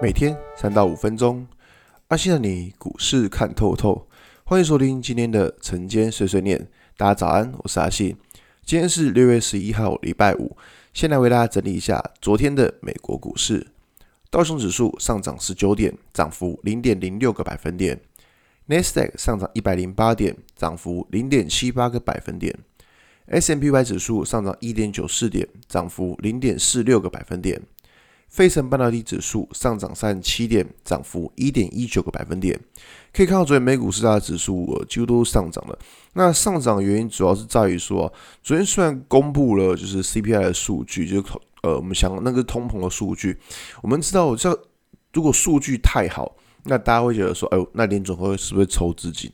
[0.00, 1.44] 每天三到五分钟，
[2.06, 4.06] 阿信的你股市看透透。
[4.44, 6.68] 欢迎收听今天的晨间碎碎念。
[6.96, 8.16] 大家早安，我是阿信。
[8.64, 10.56] 今天是六月十一号，礼拜五。
[10.94, 13.66] 先来为大家整理一下昨天的美国股市。
[14.30, 18.00] 道琼指数上涨十九点，涨幅零点零六个百分点。
[18.66, 22.56] 纳斯达克上涨一百零八点，涨幅零点七八个百分点。
[23.26, 27.60] S&P 500指数上涨一点九四点，涨幅零点四六个百分点。
[28.28, 32.58] 费城半导体指数上涨三十七点，涨幅一点一九个百分点。
[33.12, 35.76] 可以看到，昨天美股四大指数呃几乎都是上涨的。
[36.12, 41.24] 那上涨的原因主要是在于说，昨天虽然公布了就是 CPI 的数据，就
[41.62, 43.38] 呃我们想那个通膨的数据，
[43.82, 44.50] 我们知道这
[45.12, 49.32] 如果数据太好，那大家会觉得说，哎呦，那联总会是不是抽资金？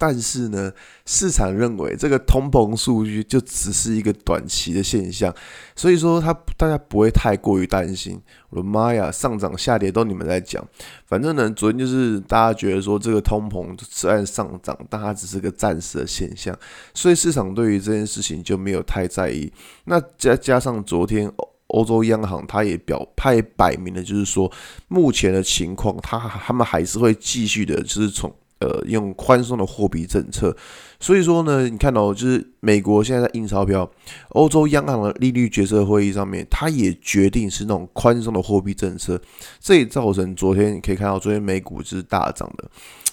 [0.00, 0.72] 但是呢，
[1.04, 5.34] 市场认为这个通膨数据就只是一个短期的现象，
[5.74, 8.18] 所以说他大家不会太过于担心。
[8.50, 10.64] 我的妈呀，上涨下跌都你们在讲，
[11.06, 16.56] 反正呢，昨天就是大家觉得说这个通膨虽然上涨，但它只是个暂时的现象，
[16.94, 19.52] 所以市场对于这件事情就没有太在意。
[19.84, 21.30] 那加加上昨天
[21.66, 24.50] 欧洲央行他也表派摆明了，就是说
[24.86, 28.32] 目前的情况，他他们还是会继续的，就是从。
[28.60, 30.56] 呃，用宽松的货币政策，
[30.98, 33.88] 所以说呢，你看到就是美国现在在印钞票，
[34.30, 39.20] 欧洲央行的利率决策会议上面，它也决定是那种宽松的货币政策，
[39.60, 42.68] 这也造成昨天你可以看到昨天美股是大涨的。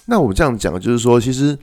[0.06, 1.56] 那我们这样讲，就是说，其实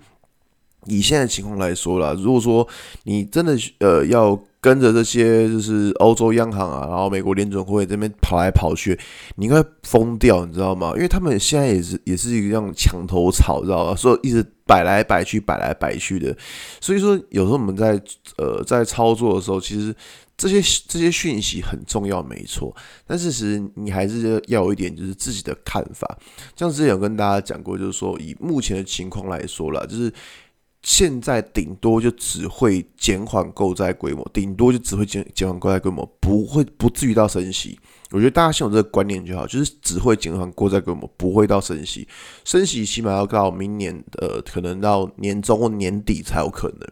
[0.85, 2.67] 以现在情况来说啦，如果说
[3.03, 4.39] 你真的呃要。
[4.63, 8.97] 跟着这些就是欧洲央行啊，然后美国联准会这边跑来跑去，
[9.35, 10.93] 你应该疯掉，你知道吗？
[10.95, 13.93] 因为他们现在也是也是一个这样墙头草，知道吧？
[13.93, 16.33] 所以一直摆来摆去，摆来摆去的。
[16.79, 18.01] 所以说，有时候我们在
[18.37, 19.93] 呃在操作的时候，其实
[20.37, 22.73] 这些这些讯息很重要，没错。
[23.05, 26.17] 但事实你还是要有一点就是自己的看法。
[26.55, 30.09] 像之前有跟大家讲过，就是说以目前的情况来说啦，就是。
[30.83, 37.79] 现在顶多就只会减缓购债规模，顶多就只会减减缓购债规模，不会不至于到升息。
[38.11, 42.07] 我觉得大家先有这个观念就好，就是只会减缓购债规模，不会到升息。
[42.43, 46.87] 升息起码要到明年呃，可能到年中或年底才有可能。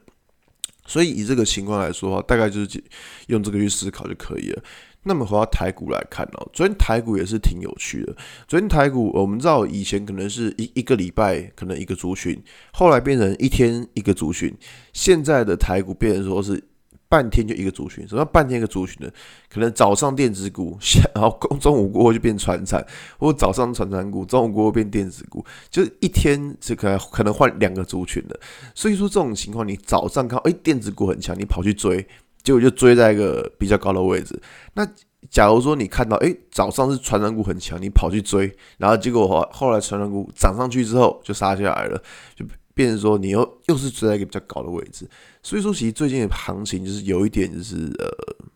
[0.87, 2.83] 所以以这个情况来说，大概就是
[3.27, 4.63] 用这个去思考就可以了。
[5.03, 8.15] 那么回到台股来看哦，昨天台股也是挺有趣的。
[8.47, 12.39] 昨天台股，我们知道以前可能是一一个礼拜可能一个族群，
[12.71, 14.55] 后来变成一天一个族群，
[14.93, 16.63] 现在的台股变成说是
[17.09, 18.07] 半天就一个族群。
[18.07, 19.11] 什么叫半天一个族群呢？
[19.49, 20.77] 可能早上电子股，
[21.15, 22.85] 然后中午过后就变传产，
[23.17, 28.39] 或者早上传产股，中午过后变电子股，就是一天是可能可能换两个族群的。
[28.75, 32.07] 所以说这种情况，你早上看哎电子股很强，你跑去追。
[32.43, 34.39] 结果就追在一个比较高的位置。
[34.73, 34.87] 那
[35.29, 42.01] 假如说你看到，诶，早上是传染股很强，你跑去追，然后结果后后来传染股涨上去之后就杀下来了，
[42.35, 42.43] 就
[42.73, 45.07] 变成说你又又是追在一个比较高的位置。
[45.43, 48.09] 所以说，其实最近的行情就是有一点就是呃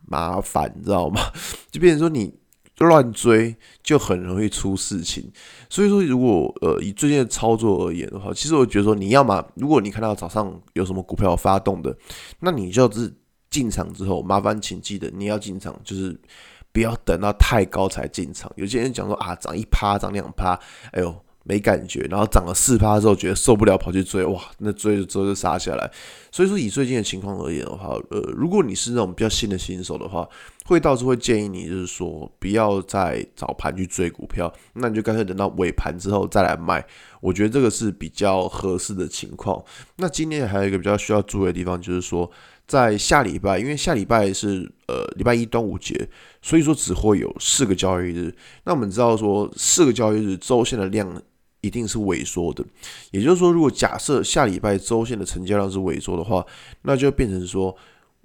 [0.06, 1.20] 麻烦，你知道吗？
[1.70, 2.34] 就变成说你
[2.78, 3.54] 乱追
[3.84, 5.30] 就很容易出事情。
[5.70, 11.96] 所以说，如果呃以最近的操作而言的话，其实我觉得说你要么，如果你看到早上有什么股票发动的，
[12.40, 13.14] 那你就是。
[13.56, 16.14] 进场之后，麻烦请记得你要进场，就是
[16.72, 18.52] 不要等到太高才进场。
[18.54, 20.60] 有些人讲说啊，涨一趴，涨两趴，
[20.92, 25.90] 哎呦没感觉，然后涨了四趴之后觉得受不了，跑去追，哇，那追了之后就杀下来。
[26.30, 30.28] 所以说以最近的情况而言的话，呃，如果你是那种比较新的新手的话，
[30.66, 36.84] 会倒是会建议你就是说不要再早盘去追股票，那你就干脆等到尾盘之后再来卖。
[37.22, 39.64] 我觉得这个是比较合适的情况。
[39.96, 42.30] 那今天还有一个比较需要注意的地方，就是说。
[42.66, 46.08] 在下礼拜，因为下礼拜是呃礼拜一端午节，
[46.42, 48.34] 所以说只会有四个交易日。
[48.64, 51.22] 那我们知道说四个交易日周线的量
[51.60, 52.64] 一定是萎缩的，
[53.10, 56.44] 也就是说，如果假设下礼拜周线的成交量是萎缩的话，
[56.82, 57.76] 那就变成说。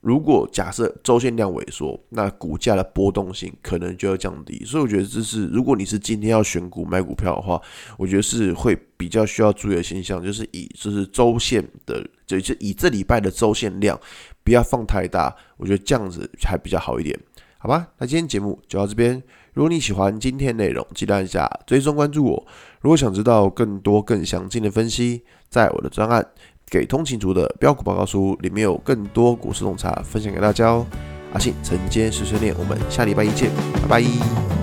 [0.01, 7.61] 如果假设周线量萎缩，那股价的波动性可能就要降低，所以我觉得这是如果你是今天要选股买股票的话，
[7.99, 13.99] 我觉得是会比较需要注意的现象，就是以就是周线的，就是以这礼拜的周线量
[14.43, 17.19] 不要放太大，我觉得这样子还比较好一点，
[17.59, 17.87] 好吧？
[17.99, 19.21] 那今天节目就到这边，
[19.53, 22.47] 如果你喜欢今天内容，记得按下追踪关注我。
[22.79, 26.25] 如果想知道更多更详尽的分析，在我的专案。
[26.71, 30.85] 给通勤族的标股报告书里面有更多股市洞察分享给大家哦。
[31.33, 33.49] 阿信晨间碎碎念，我们下礼拜一见，
[33.81, 34.60] 拜拜。